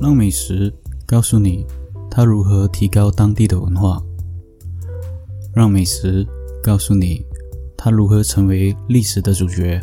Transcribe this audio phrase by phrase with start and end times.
[0.00, 0.72] 让美食
[1.04, 1.66] 告诉你
[2.08, 4.00] 它如何提高当地的文化，
[5.52, 6.24] 让美食
[6.62, 7.26] 告诉你
[7.76, 9.80] 它如何成为历史的主角。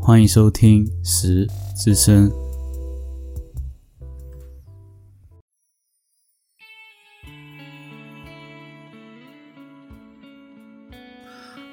[0.00, 1.46] 欢迎收听《食
[1.76, 2.30] 之声》。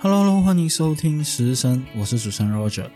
[0.01, 2.89] Hello，欢迎收听《食之声》，我是主持人 Roger。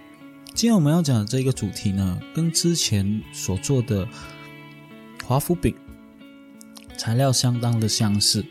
[0.54, 4.06] 今天我们要讲的这个主题呢，跟之前所做的
[5.28, 5.76] 华夫饼
[6.98, 8.46] 材料相当的相似，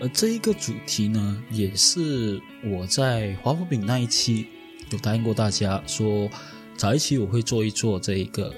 [0.00, 4.46] 而这一个主题呢，也是我在华夫饼那一期
[4.90, 6.30] 有答应过大家说，
[6.76, 8.54] 早一期我会做一做这一个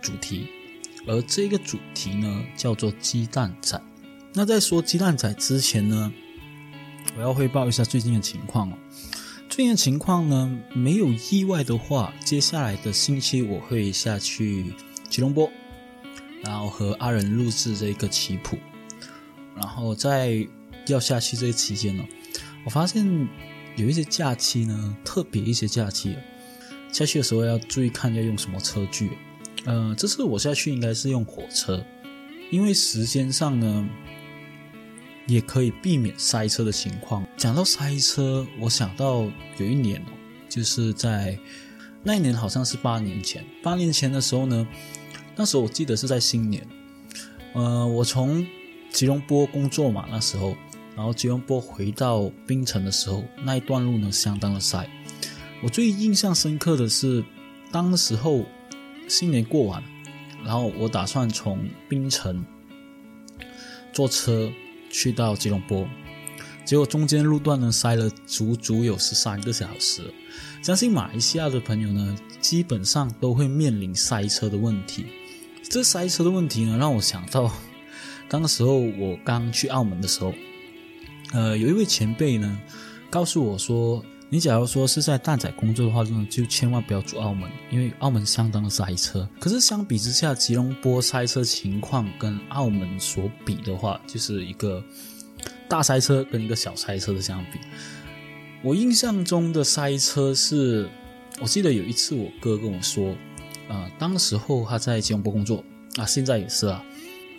[0.00, 0.46] 主题，
[1.04, 3.82] 而这个主题呢叫做鸡蛋仔。
[4.32, 6.12] 那在说鸡蛋仔之前呢，
[7.16, 8.78] 我要汇报一下最近的情况哦。
[9.48, 14.66] 最近的情况呢，没有意外的话，接下来的星期我会下去
[15.08, 15.50] 吉隆坡，
[16.42, 18.58] 然后和阿仁录制这个棋谱。
[19.56, 20.46] 然后在
[20.86, 22.04] 要下去这期间呢，
[22.64, 23.28] 我发现
[23.76, 26.16] 有一些假期呢，特别一些假期，
[26.92, 29.10] 下去的时候要注意看要用什么车距。
[29.64, 31.84] 呃，这次我下去应该是用火车，
[32.50, 33.88] 因为时间上呢。
[35.26, 37.24] 也可以避免塞车的情况。
[37.36, 39.22] 讲到塞车，我想到
[39.58, 40.10] 有一年哦，
[40.48, 41.38] 就是在
[42.02, 43.44] 那一年好像是八年前。
[43.62, 44.66] 八年前的时候呢，
[45.40, 46.68] 那时候我记得是在新年。
[47.54, 48.46] 呃，我从
[48.90, 50.54] 吉隆坡工作嘛，那时候，
[50.94, 54.86] 然后吉隆坡回到槟城的时候，那一段路呢相当的塞。
[55.62, 57.24] 我最印象深刻的是，
[57.72, 58.44] 当时候
[59.08, 59.82] 新年过完，
[60.44, 62.44] 然后我打算从槟城
[63.94, 64.52] 坐车。
[64.92, 65.86] 去到吉隆坡，
[66.64, 70.02] 结果中间路段呢塞了足足有十三个小时。
[70.64, 75.06] 相信马来西亚的朋友呢，基本上都会面临塞车的问题。
[75.70, 77.48] 这塞车的问题呢，让我想到，
[78.28, 80.34] 当时候我刚去澳门的时候，
[81.32, 82.60] 呃，有一位前辈呢
[83.08, 84.04] 告诉我说。
[84.32, 89.28] 你假如说是在蛋仔工作的话，呢，就千万不要住澳门，因为澳门相当的塞车。
[89.40, 94.80] 可是相比之下，吉隆坡塞车情况跟澳门所比的话，就是一个
[95.68, 97.58] 大塞车跟一个小塞车的相比。
[98.62, 100.88] 我印象中的塞车是，
[101.40, 103.16] 我记得有一次我哥跟我说，
[103.70, 105.64] 呃，当时候他在吉隆坡工作，
[105.96, 106.84] 啊，现在也是啊。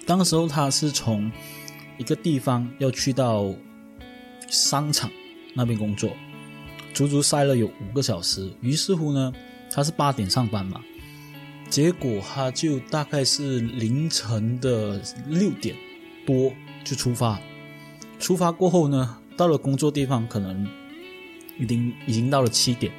[0.06, 1.30] 当时候他是从
[1.98, 3.54] 一个地方要去到
[4.48, 5.12] 商场
[5.54, 6.10] 那边工作。
[6.94, 9.34] 足足塞了有五个小时，于是乎呢，
[9.70, 10.82] 他是八点上班嘛，
[11.70, 15.76] 结果他就大概是凌晨的六点
[16.26, 16.52] 多
[16.84, 17.40] 就出发，
[18.20, 20.68] 出发过后呢，到了工作地方可能
[21.60, 22.92] 已经已经到了七点，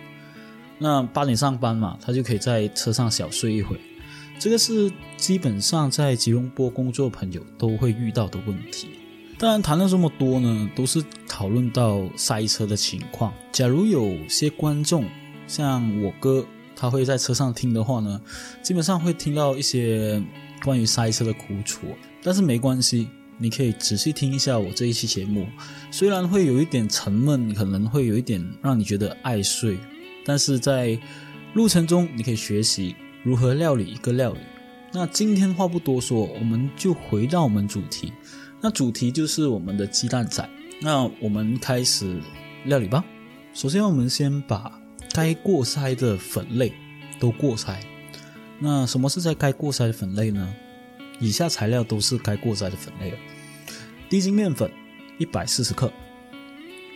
[0.83, 3.81] 那八点上班嘛，他就可以在车上小睡一会，
[4.37, 8.89] 这个是基本上在吉隆坡工作朋友都会遇到的问题。
[9.39, 13.33] 当然，谈了这么多呢，都是讨论到塞车的情况。
[13.53, 15.05] 假如有些观众
[15.47, 16.45] 像我哥，
[16.75, 18.21] 他会在车上听的话呢，
[18.61, 20.21] 基本上会听到一些
[20.65, 21.87] 关于塞车的苦楚。
[22.25, 25.47] 但是没关系，你可以仔细听一下我这一期节目。
[25.91, 29.77] 虽然会有一点沉闷，可能会有一点让你觉得爱睡，
[30.25, 30.99] 但是在
[31.55, 34.41] 路程中你可以学习如何料理一个料理。
[34.93, 38.13] 那今天话不多说，我们就回到我们主题。
[38.61, 40.49] 那主题就是我们的鸡蛋仔。
[40.81, 42.21] 那我们开始
[42.65, 43.05] 料理吧。
[43.55, 44.81] 首先，我们先把
[45.13, 46.73] 该过筛的粉类
[47.19, 47.77] 都过筛。
[48.59, 50.55] 那什么是在该过筛的粉类呢？
[51.21, 53.17] 以下材料都是该过筛的粉类了
[54.09, 54.69] 低筋面粉
[55.19, 55.93] 一百四十克，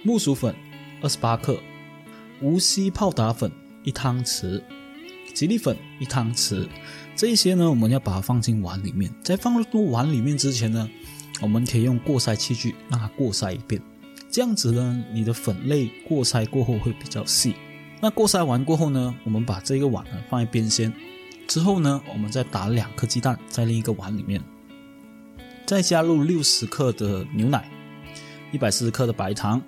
[0.03, 0.55] 木薯粉
[1.01, 1.61] 二十八克，
[2.43, 3.51] 无锡泡打粉
[3.83, 4.63] 一汤匙，
[5.33, 6.69] 吉利粉一汤匙。
[7.15, 9.11] 这一些呢，我们要把它放进碗里面。
[9.23, 10.89] 在放入碗里面之前呢，
[11.41, 13.81] 我们可以用过筛器具让它过筛一遍，
[14.31, 17.55] 这样子呢，你的粉类过筛过后会比较细。
[18.03, 20.93] 那过筛完过后呢，我们把这个碗呢放在边先，
[21.49, 24.43] 之后呢，我们再打两颗鸡蛋在另一个碗里面，
[25.65, 27.67] 再加入六十克的牛奶，
[28.53, 29.63] 一百四十克的白糖，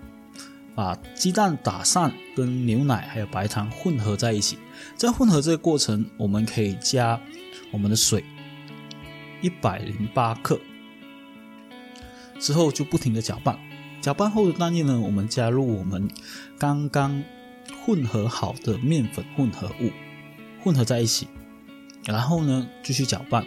[0.79, 4.57] 把鸡蛋打散，跟牛奶还有白糖混合在一起。
[4.95, 7.21] 在混合这个过程，我们可以加
[7.73, 8.25] 我们的水，
[9.43, 10.57] 一百零八克。
[12.39, 13.59] 之后就不停的搅拌，
[14.01, 16.09] 搅拌后的蛋液呢，我们加入我们
[16.57, 17.25] 刚刚
[17.85, 19.91] 混合好的面粉混合物，
[20.63, 21.27] 混合在一起，
[22.05, 23.45] 然后呢继续搅拌，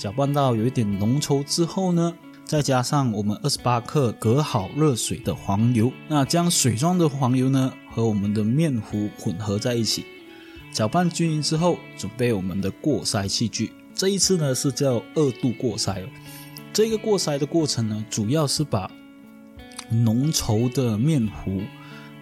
[0.00, 2.12] 搅拌到有一点浓稠之后呢，
[2.46, 10.04] 再加上我们二十八克隔好热水的黄油，那将水状的黄油呢和我们的面糊混合在一起，
[10.72, 16.08] 搅拌均匀之后，准备我们的过筛器具，这一次呢是叫二度过筛哦。
[16.72, 18.88] 这个过筛的过程呢，主要是把
[19.90, 21.62] 浓稠的面糊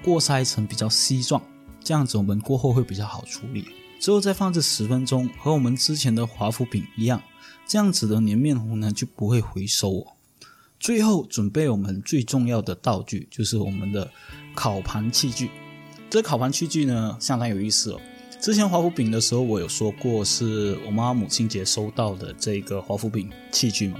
[0.02, 1.42] 过筛成比较稀状，
[1.82, 3.66] 这样子我们过后会比较好处理。
[4.00, 7.22] 之后再放置十分钟，和我们之前的华夫饼一样，
[7.66, 10.06] 这样子的粘面糊呢就不会回收哦。
[10.84, 14.06] 最后准备我们最重要的道具，就是我们的
[14.54, 15.48] 烤盘器具。
[16.10, 18.00] 这烤盘器具呢相当有意思哦。
[18.38, 23.98] 之前华夫饼的时候，我有说过是我妈母亲节收到的这个华夫饼器具嘛，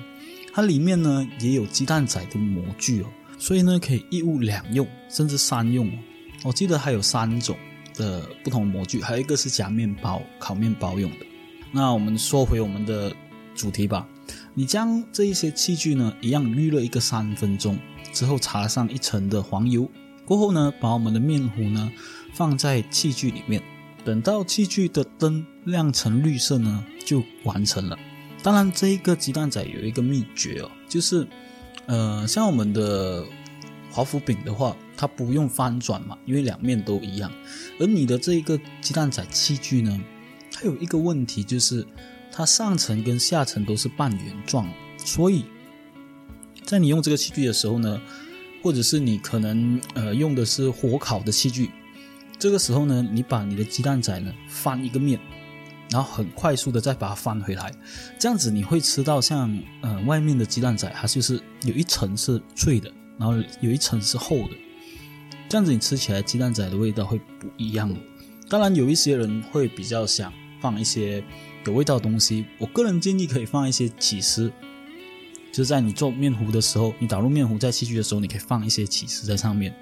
[0.52, 3.06] 它里面呢也有鸡蛋仔的模具哦，
[3.38, 5.98] 所以呢可以一物两用，甚至三用哦。
[6.44, 7.56] 我记得还有三种
[7.94, 11.24] 的不同模具，还有一个是夹面包、烤面包用的。
[11.72, 13.10] 那我们说回我们的
[13.54, 14.06] 主题吧。
[14.56, 17.76] 你将这一些器具呢，一样预热一个三分钟
[18.12, 19.90] 之后，擦上一层的黄油，
[20.24, 21.90] 过后呢，把我们的面糊呢
[22.34, 23.60] 放在器具里面，
[24.04, 27.98] 等到器具的灯亮成绿色呢，就完成了。
[28.44, 31.26] 当然，这一个鸡蛋仔有一个秘诀哦，就是，
[31.86, 33.24] 呃，像我们的
[33.90, 37.28] 华夫饼的话，它不用翻转嘛，因为两面都一样。
[37.80, 40.00] 而你的这一个鸡蛋仔器具呢，
[40.52, 41.84] 它有一个问题就是。
[42.36, 45.44] 它上层跟下层都是半圆状，所以
[46.64, 48.00] 在你用这个器具的时候呢，
[48.60, 51.70] 或者是你可能呃用的是火烤的器具，
[52.36, 55.20] 这个时候呢，你把你的鸡蛋仔呢翻一个面，
[55.90, 57.72] 然后很快速的再把它翻回来，
[58.18, 64.56] 这样子你会吃到像呃外面的鸡蛋仔，它就是有一层是脆的，然后有一层是厚的，
[65.48, 67.94] 这样子你吃起来鸡蛋仔的味道会不一样。
[68.48, 71.22] 当然有一些人会比较想放一些。
[71.66, 74.52] 有味道的东西，我个人建议可以放一些起司，
[75.50, 79.74] 就是在你做面糊的时候，你打入面糊在器具的时候，你可以放一些起司在上面，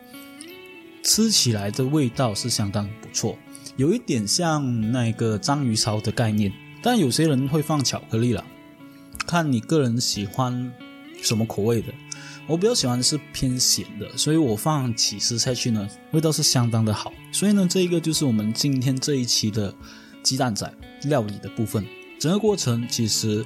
[1.02, 3.37] 吃起来的味道是相当不错，
[3.76, 6.52] 有一点像那个章鱼烧的概念。
[6.82, 8.44] 但有些人会放巧克力了，
[9.26, 10.73] 看你个人喜欢
[11.20, 11.93] 什么口味的。
[12.46, 17.12] 我比较喜欢是偏咸的，所以我放起司下去呢，味道是相当的好。
[17.32, 19.75] 所以呢，这一个就是我们今天这一期的。
[20.22, 20.72] 鸡蛋仔
[21.04, 21.86] 料理的部分，
[22.19, 23.44] 整个过程其实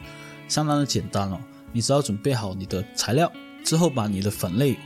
[0.48, 1.40] 相当的简单哦。
[1.72, 3.30] 你只要准备好你的材料
[3.64, 4.76] 之后，把你的粉类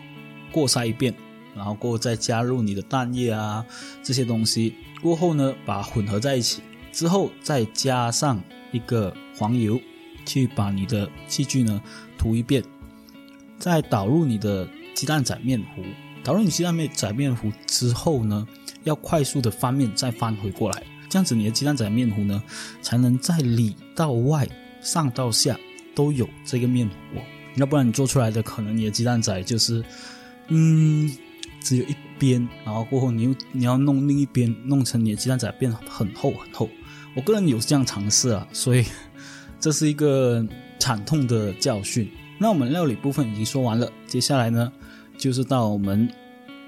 [0.51, 1.15] 过筛一遍，
[1.55, 3.65] 然后过后再加入你的蛋液啊
[4.03, 8.43] 这些东西，过后呢把混合在一起，之后再加上
[8.73, 9.81] 一个黄油，
[10.27, 11.81] 去把你的器具呢
[12.19, 12.65] 涂一遍，
[13.59, 15.83] 再导入你的鸡蛋仔面糊，
[16.25, 18.47] 导入你鸡蛋面仔面糊之后呢，
[18.83, 20.83] 要快速的翻面，再翻回过来。
[21.11, 22.43] 这样子，你的鸡蛋仔面糊呢，
[22.81, 24.49] 才能在里到外、
[24.81, 25.59] 上到下
[25.95, 27.21] 都有这个面糊。
[27.57, 29.85] 要不然你做出来的，可能你的鸡蛋仔就是，
[30.49, 31.11] 嗯，
[31.61, 36.71] 只有一边，然后过后你又你要弄另一边，弄成你的鸡蛋仔变很厚很厚。
[37.17, 38.85] 我个人有这样尝试啊，所以
[39.59, 40.47] 这是一个
[40.79, 42.09] 惨痛的教训。
[42.39, 44.73] 那我们料理部分已经说完了，接下来呢，
[45.19, 46.09] 就是到我们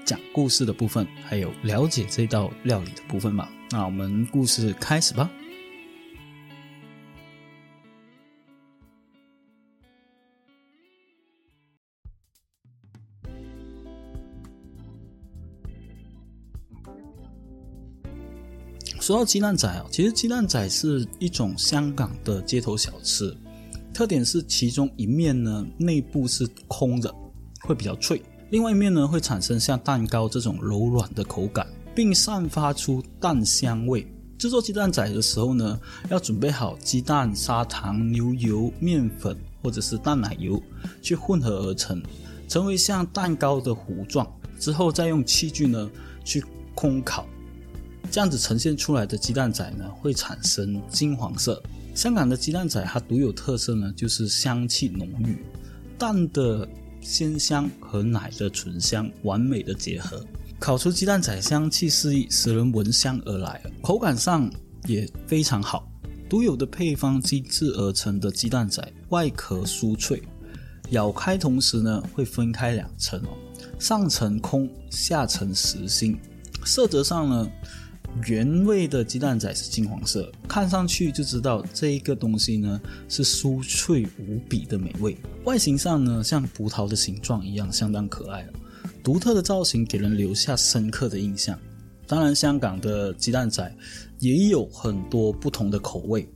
[0.03, 3.49] 讲故事的部分，还有了解这道料理的部分吧。
[3.73, 5.27] 那我们故事开始吧。
[19.01, 23.35] 说到鸡蛋仔啊，其实鸡蛋仔是一种香港的街头小吃，
[23.91, 27.11] 特点是其中一面呢内部是空的，
[27.61, 31.67] 会比较脆；另外一面呢会产生像蛋糕这种柔软的口感。
[31.95, 34.07] 并散发出蛋香味。
[34.37, 40.61] 制作鸡蛋仔的时候呢，要准备好鸡蛋、砂糖、牛油、面粉或者是淡奶油，
[41.01, 42.03] 去混合而成，
[42.47, 44.27] 成为像蛋糕的糊状。
[44.59, 45.89] 之后再用器具呢
[46.23, 46.43] 去
[46.75, 47.25] 烘烤，
[48.09, 51.61] 这样子呈现出来的鸡蛋仔呢会产生金黄色。
[51.93, 55.37] 香港的鸡蛋仔它独有特色呢就是香气浓郁，
[55.97, 56.67] 蛋的
[57.01, 60.25] 鲜香和奶的醇香完美的结合。
[60.63, 63.61] 烤出鸡蛋仔香气四溢，使人闻香而来。
[63.81, 64.49] 口感上
[64.87, 65.91] 也非常好，
[66.29, 70.23] 独有的配方机制而成的鸡蛋仔，外壳酥脆，
[70.91, 73.35] 咬开同时呢会分开两层哦，
[73.77, 76.17] 上层空，下层实心。
[76.63, 77.51] 色泽上呢，
[78.25, 85.17] 原味的鸡蛋仔是金黄色，看上去就知道这一个东西呢是酥脆无比的美味。
[85.43, 88.43] 外形上呢，像葡萄的形状一样，相当可爱
[89.03, 91.59] 独特的造型给人留下深刻的印象。
[92.07, 93.75] 当然，香港的鸡蛋仔
[94.19, 96.27] 也有很多不同的口味。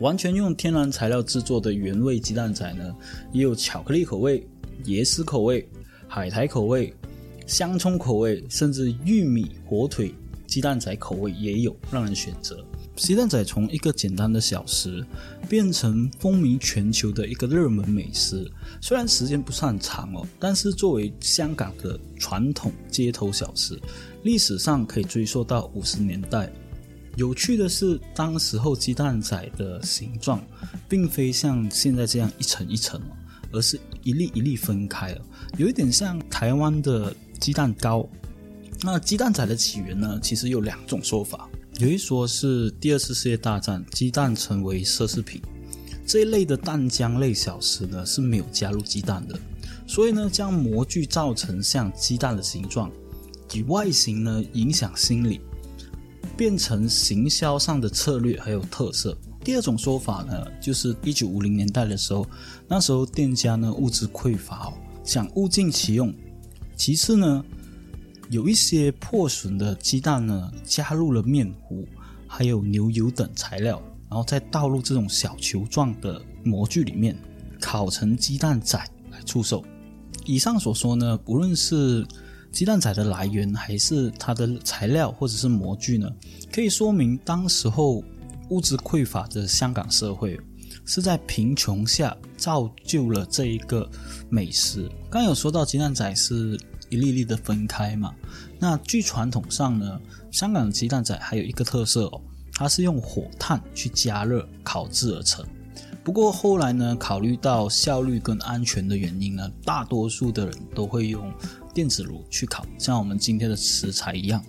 [0.00, 2.92] 完全用天然材料制作的原味鸡蛋仔呢，
[3.32, 4.44] 也有巧克力口味、
[4.86, 5.68] 椰丝口味、
[6.08, 6.92] 海苔口味、
[7.46, 10.12] 香葱口味，甚至玉米火腿
[10.52, 12.62] 鸡蛋仔口味也有让人选择。
[12.94, 15.02] 鸡蛋仔从一个简单的小食
[15.48, 18.46] 变成风靡全球的一个热门美食。
[18.78, 23.80] 虽然时间不算长哦，但是作为香港的传统街头小吃，
[24.24, 26.52] 历史上可以追溯到五十年代。
[27.16, 30.44] 有趣的是，当时候鸡蛋仔的形状
[30.86, 33.00] 并非像现在这样一层一层，
[33.52, 35.16] 而是一粒一粒分开，
[35.56, 38.06] 有一点像台湾的鸡蛋糕。
[38.84, 41.48] 那鸡蛋仔的起源呢，其实有两种说法。
[41.78, 45.40] 有一说是第二次世界大战，鸡蛋成为奢侈品，
[46.06, 49.38] 这一类的蛋浆类小吃呢是没有加入鸡蛋的，
[49.86, 52.90] 所以呢将模具造成像鸡蛋的形状，
[53.52, 55.40] 以外形呢影响心理。
[56.34, 59.16] 变成行销上的策略还有特色。
[59.44, 62.26] 第二种说法呢，就是一九五零年代的时候，
[62.66, 64.72] 那时候店家呢物资匮乏哦，
[65.04, 66.12] 想物尽其用。
[66.74, 67.44] 其次呢，
[68.32, 71.86] 有一些破损的鸡蛋呢，加入了面糊
[72.26, 77.14] 还有牛油等材料，然后再倒入这种小球状的模具里面，
[77.60, 78.78] 烤成鸡蛋仔
[79.10, 79.62] 来出售。
[80.24, 82.06] 以上所说呢，不论是
[82.50, 86.10] 鸡蛋仔的来源还是它的材料或者是模具呢？
[86.50, 88.02] 可以说明当时候
[88.48, 90.40] 物资匮乏的香港社会
[90.86, 93.88] 是在贫穷下造就了这一个
[94.28, 94.90] 美食。
[95.08, 96.58] 刚有说到鸡蛋仔是
[96.88, 98.12] 一粒粒的分开嘛？
[98.58, 100.00] 那据传统上呢，
[100.32, 102.20] 香港的鸡蛋仔还有一个特色哦，
[102.54, 105.46] 它是用火炭去加热烤制而成。
[106.02, 111.32] 不过后来呢，考虑到效率跟安全的原因呢，大多数的人都会用。
[111.74, 114.44] 电子炉去烤，像我们今天的食材一样。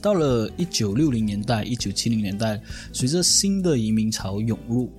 [0.00, 2.58] 到了一九六零年代、一九七零年代，
[2.94, 4.90] 随着新的移民潮涌入，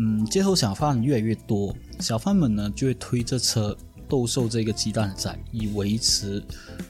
[0.00, 3.76] 嗯，街头小贩越来越多，小贩们呢就会推着车
[4.08, 6.40] 兜售这个鸡蛋仔，以维持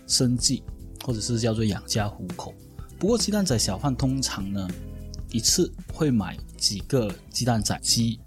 [0.07, 0.63] 生计，
[1.03, 2.53] 或者是叫做养家糊口。
[2.99, 4.69] 不过，鸡蛋仔小贩通常呢
[5.31, 8.21] 一次会买几个鸡蛋仔鸡，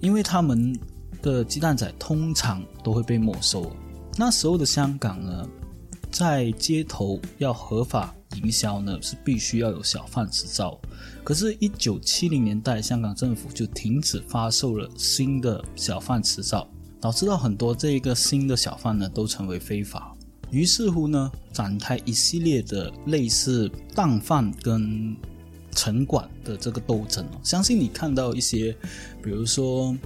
[0.00, 0.76] 因为他们
[1.22, 3.70] 的鸡蛋仔通常都会被没收。
[4.16, 5.48] 那时候的香港呢，
[6.12, 10.78] 在街头要合法营销呢，是必须要有小贩执照。
[11.24, 16.68] 可是，一九七零年代，香港政府就停止发售了新的小贩执照，
[17.00, 20.14] 导致到很多这一个新的小贩呢，都成为非法。
[20.50, 25.16] 于是乎呢，展开一系列的类似档贩跟
[25.70, 27.26] 城管的这个斗争。
[27.42, 28.76] 相信你看到一些，
[29.22, 29.96] 比如说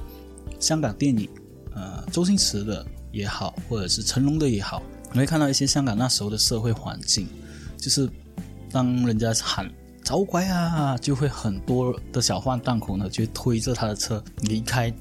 [0.60, 1.28] 香港电影，
[1.74, 2.86] 呃，周星驰的。
[3.12, 4.82] 也好，或者是成龙的也好，
[5.16, 7.26] 你会看到一些香港那时候的社会环境，
[7.78, 8.06] 就是
[8.70, 9.66] 当人家喊
[10.04, 14.92] “走鬼啊”，就会很多的小贩档口呢，就推着他的车离开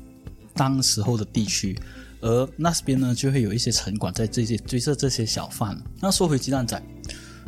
[0.53, 1.77] 当时候的地区，
[2.21, 5.77] 而那边呢，就会有一些城管在这些追着这些小贩。
[5.99, 6.81] 那说回鸡蛋仔，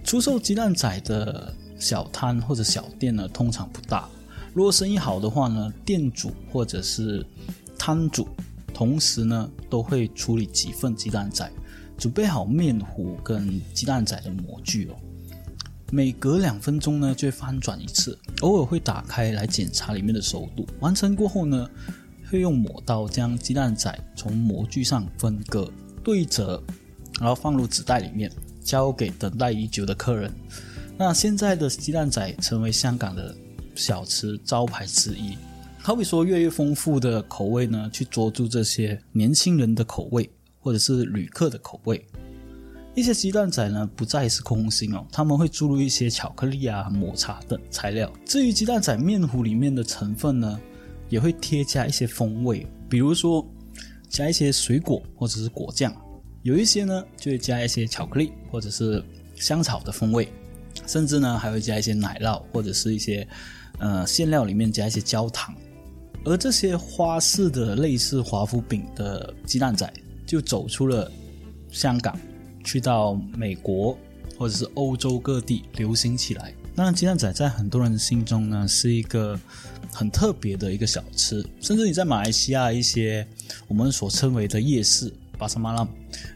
[0.04, 4.10] 出售鸡蛋仔的小摊或者小店呢，通常不大。
[4.54, 7.26] 如果生意好的话呢，店主或者是
[7.80, 8.28] 摊主。
[8.74, 11.52] 同时呢，都会处理几份鸡蛋仔，
[11.98, 14.96] 准备好面糊跟鸡蛋仔的模具哦。
[15.92, 20.68] 每隔两分钟呢，就会翻转一次，偶尔会打开来检查里面的熟度。
[20.80, 21.70] 完成过后呢，
[22.30, 25.72] 会用抹刀将鸡蛋仔从模具上分割、
[26.04, 26.62] 对折，
[27.20, 28.30] 然后放入纸袋里面，
[28.62, 30.30] 交给等待已久的客人。
[30.98, 33.34] 那现在的鸡蛋仔成为香港的
[33.74, 35.38] 小吃招牌之一。
[35.77, 40.30] 好比说，越来越丰富的口味呢，去捉住这些年轻人的口味，
[40.68, 42.06] 或者是旅客的口味。
[42.94, 48.12] 一些鸡蛋仔呢，不再是空心哦，他们会注入一些巧克力啊、抹茶等材料。
[48.26, 50.60] 至于鸡蛋仔面糊里面的成分呢，
[51.08, 53.48] 也会添加一些风味，比如说
[54.10, 55.96] 加一些水果或者是果酱，
[56.42, 59.02] 有一些呢就会加一些巧克力或者是
[59.36, 60.28] 香草的风味，
[60.86, 63.26] 甚至呢还会加一些奶酪或者是一些
[63.80, 65.56] 呃馅料里面加一些焦糖。
[66.26, 69.90] 而这些花式的类似华夫饼的鸡蛋仔，
[70.28, 71.12] 就走出了
[71.72, 72.16] 香港，
[72.64, 73.98] 去到美国
[74.38, 76.54] 或者是欧洲各地流行起来。
[76.76, 79.40] 当然，鸡蛋仔在很多人心中呢是一个
[79.92, 83.26] 很特别的一个小吃，甚至你在马来西亚一些
[83.68, 85.88] 我们所称为的夜市巴沙马拉，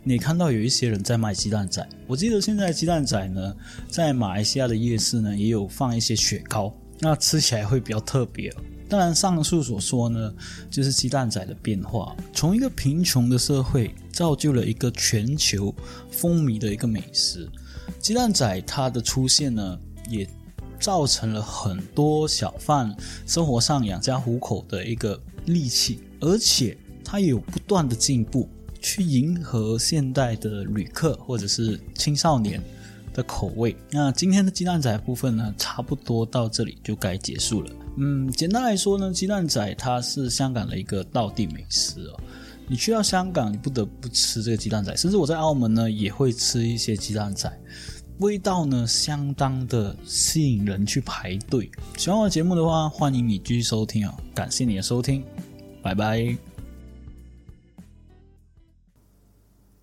[0.03, 1.87] 你看到有一些人在卖鸡蛋仔。
[2.07, 3.55] 我记得现在鸡蛋仔呢，
[3.87, 8.51] 在马来西亚的夜市呢也有放一些雪糕，那吃起来会比较特别。
[8.91, 10.33] 当然，上述所说呢，
[10.69, 15.73] 就是鸡蛋仔的变化，从一个贫穷的社会造就了一个全球
[16.11, 17.49] 风靡的一个美食。
[18.01, 19.79] 鸡蛋仔它的出现呢，
[20.09, 20.27] 也
[20.77, 22.93] 造成了很多小贩
[23.25, 28.49] 生活上养家糊口的一个利器，而且它也有不断的进步，
[28.81, 32.61] 去迎合现代的旅客或者是青少年
[33.13, 33.73] 的口味。
[33.89, 37.71] 那今天的鸡蛋仔部分呢，差不多到这里就该结束了。
[37.97, 42.19] 嗯，简单来说呢，鸡蛋仔它是香港的一个道地美食哦。
[42.67, 47.51] 你去到香港，你不得不吃这个鸡蛋仔，甚至我在澳门呢也会吃一些鸡蛋仔，
[48.19, 51.69] 味道呢相当的吸引人去排队。
[51.97, 54.17] 喜欢我的节目的话，欢迎你继续收听啊！
[54.33, 55.21] 感谢你的收听，
[55.83, 56.37] 拜拜。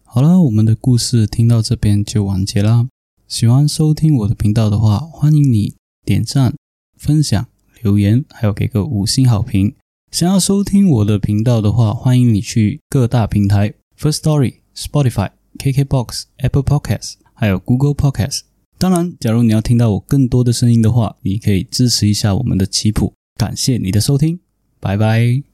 [0.03, 2.89] 好了，我们的故事听到这边就完结啦。
[3.27, 5.75] 喜欢收听我的频道的话，欢迎你
[6.07, 6.55] 点赞、
[6.97, 7.47] 分享、
[7.89, 9.75] 留言，还有给个五星好评。
[10.11, 18.41] 想要收听我的频道的话，欢迎你去各大平台：First Story、Spotify、KKBox、Apple Podcasts，还有 Google Podcasts。
[18.77, 23.15] 当然，假如你要听到我更多的声音的话，你可以支持一下我们的棋谱。
[23.39, 24.39] 感谢你的收听，
[24.81, 25.49] 拜拜。